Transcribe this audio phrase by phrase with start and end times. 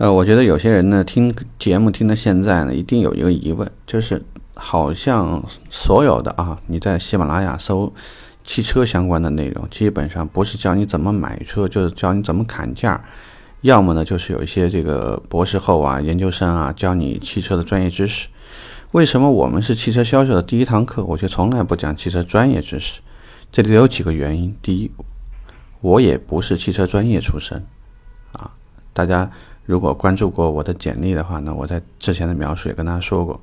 [0.00, 7.92] 呃，我觉得有些人呢听节目听到现在呢，一定有一个疑问，就是好像所有的啊，你在喜马拉雅搜
[8.42, 13.04] 汽车相关的内容，基本上不是教你怎么买车，就是教你怎么砍价，
[13.60, 18.26] 要么呢就是有一些这个博士后啊、研究生啊教你汽车的专业知识。
[18.92, 23.00] 为什么我们是汽车销售的第一堂课，我却从来不讲汽车专业知识？
[23.52, 24.56] 这里有几个原因。
[24.62, 24.90] 第一，
[25.82, 27.62] 我也不是汽车专业出身
[28.32, 28.52] 啊，
[28.94, 29.30] 大家。
[29.70, 33.40] 如果关注过我的简历的话呢，我在之前的描述也跟大家说过，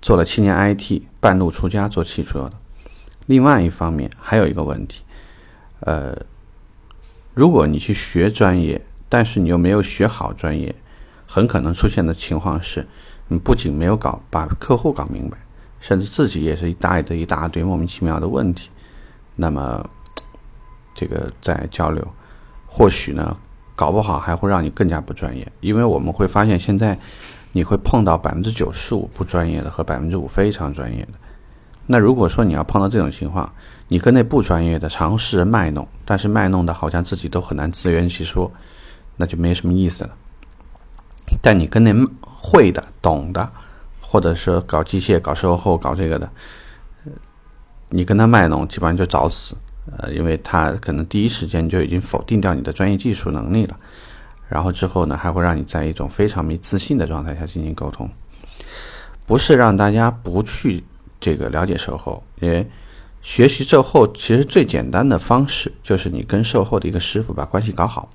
[0.00, 2.52] 做了七年 IT，半路出家做汽车的。
[3.26, 5.02] 另外一方面还有一个问题，
[5.80, 6.16] 呃，
[7.34, 10.72] 如果你去学专业，但是你又没有学好专业，
[11.26, 12.86] 很可能出现的情况是，
[13.26, 15.36] 你不仅没有搞把客户搞明白，
[15.80, 18.70] 甚至自己也是一大堆一大堆莫名其妙的问题。
[19.34, 19.84] 那么，
[20.94, 22.06] 这个在交流，
[22.64, 23.36] 或许呢？
[23.78, 26.98] 搞不好还会让你更加不专业，因为我们会发现现在
[27.52, 31.12] 你会碰到百分之九十五不专业的和百分之五非常专业的。
[31.86, 33.48] 那如果说你要碰到这种情况，
[33.86, 38.50] 你跟那不专业的尝试卖弄，但是卖弄的好像自己都很难自圆其说，
[39.16, 40.10] 那就没什么意思了。
[41.40, 43.48] 但你跟那会的、懂的，
[44.00, 46.28] 或者说搞机械、搞售后、搞这个的，
[47.90, 49.56] 你跟他卖弄，基本上就找死。
[49.96, 53.76] 呃，因为他可能第一时间就已经否定掉你的专业技术能力了，
[54.48, 58.08] 然后之后呢，还会让你在一种非常没自信的状态下进行沟通。
[59.26, 60.82] 不是让大家不去
[61.20, 62.66] 这个了解售后，因为
[63.20, 68.08] 学习售后其实最简单的方式就是你跟售后的一个师傅把关系搞好，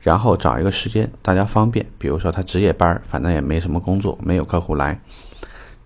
[0.00, 5.00] 然后找一个时间大家方便，比如说他值夜班，反正也没什么工作，没有客户来，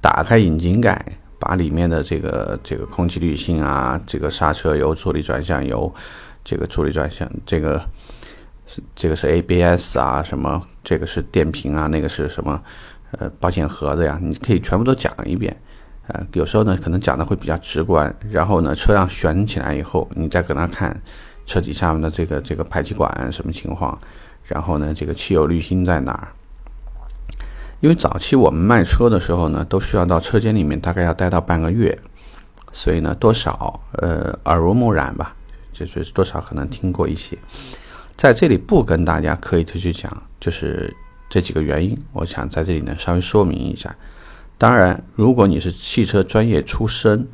[0.01, 1.05] 打开引擎盖。
[1.39, 5.93] 把里面的这个这个空气滤芯啊，这个刹车油、助力转向油，
[6.45, 7.81] 这个助力转向，这个
[8.67, 12.61] 是这个是 ABS 啊，什么这个是电瓶啊，那个是什么
[13.13, 15.57] 呃保险盒子呀，你可以全部都讲一遍。
[16.09, 20.99] 呃，有时候呢可能讲的会比较直观，然后呢车辆悬起来以后，你再搁那看
[21.45, 23.99] 车底下面的这个这个排气管什么情况，
[24.45, 26.29] 然后呢这个汽油滤芯在哪儿。
[27.81, 31.97] 因为早期我们卖车的时候呢，都需要到车间里面，大概要待到半个月，
[32.73, 35.35] 所以呢，多少呃耳濡目染吧，
[35.73, 37.39] 就是多少可能听过一些。
[38.17, 40.93] 在这里不跟大家刻意的去讲，就是
[41.31, 43.95] 这几个原因，我想在这里呢稍微说明一下。
[44.59, 47.29] 当然，如果你是汽车专业出身，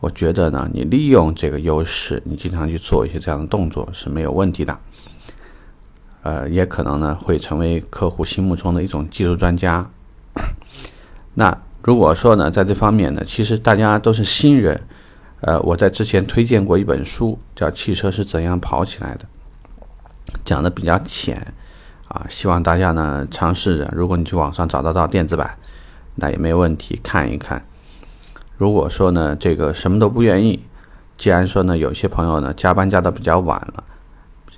[0.00, 4.76] 我觉得呢，你利用这个优势，你经常去做一些这样的动作是没有问题的。
[6.24, 9.86] 呃，也可能呢会成为客户心目中的一种技术专家。
[11.34, 14.80] 那如果说呢，在这方面呢，其实大家都是新人。
[15.42, 19.26] 呃，我在之前推荐过一本书，叫《汽车是怎样跑起来的》，
[20.46, 21.52] 讲的比较浅
[22.08, 23.92] 啊，希望大家呢尝试着。
[23.94, 25.58] 如果你去网上找得到电子版，
[26.14, 27.62] 那也没有问题，看一看。
[28.56, 30.64] 如果说呢，这个什么都不愿意，
[31.18, 33.84] 既然说呢，有些朋友呢加班加的比较晚了，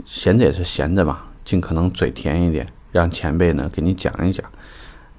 [0.04, 1.22] 闲着也是闲着嘛。
[1.46, 4.44] 尽可能嘴甜一点，让前辈呢给你讲一讲，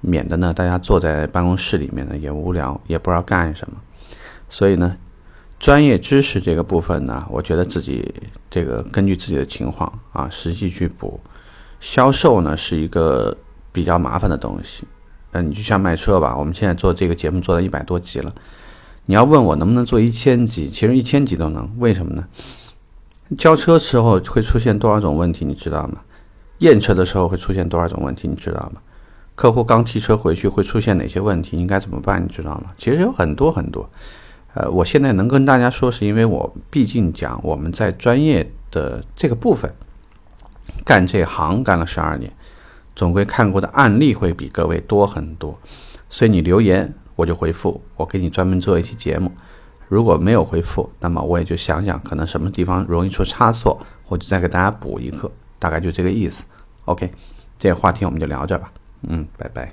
[0.02, 3.76] 免得呢大家坐在办公室里面呢也无聊，也不知道干什么。
[4.50, 4.94] 所以呢，
[5.58, 8.14] 专业知识这个部分呢，我觉得自己
[8.50, 11.18] 这个根据自己的情况啊，实际去补。
[11.80, 13.34] 销售呢是一个
[13.72, 14.84] 比较麻烦的东西。
[15.32, 18.34] 嗯，你就像卖车吧，我们现在做这个节目做到一百多集了，
[19.06, 21.70] 你要问我能不能做一千集，其实一千集都能。
[21.78, 22.26] 为什么呢？
[23.36, 26.00] 交车时候会出现多少种问题，你知道吗？
[26.58, 28.80] 验车的时候会出现多少种问题，你知道吗？
[29.34, 32.72] 客户刚提车回去会出现哪些问题，应该怎么办，你知道吗？
[32.76, 33.88] 其实有很多很多。
[34.54, 39.72] 呃，我现在能跟大家说，是因为我毕竟讲我们在专业的这个部分
[40.84, 42.32] 干这行干了十二年，
[42.96, 45.56] 总归看过的案例会比各位多很多。
[46.10, 49.30] 所以你留言我就回复，我给你专门做一期节目。
[49.86, 55.30] 如果没有回复，那么我也就想想可能什么地方容易出差错，我就再给大家补一课。
[55.58, 56.44] 大概就这个意思
[56.84, 57.10] ，OK，
[57.58, 58.72] 这个话题我们就聊这吧，
[59.02, 59.72] 嗯，拜拜。